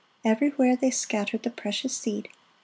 Everywhere 0.25 0.75
they 0.75 0.89
scattered 0.89 1.43
the 1.43 1.51
precious 1.51 1.95
seed. 1.95 2.27